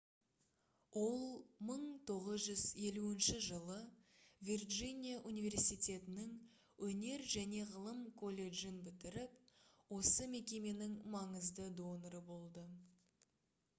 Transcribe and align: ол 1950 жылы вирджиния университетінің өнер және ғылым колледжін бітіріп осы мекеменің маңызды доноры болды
ол 0.99 1.17
1950 1.71 3.35
жылы 3.47 3.75
вирджиния 4.47 5.19
университетінің 5.31 6.31
өнер 6.87 7.25
және 7.33 7.61
ғылым 7.73 7.99
колледжін 8.23 8.79
бітіріп 8.89 9.93
осы 9.99 10.27
мекеменің 10.33 10.97
маңызды 11.17 11.69
доноры 11.83 12.23
болды 12.33 12.65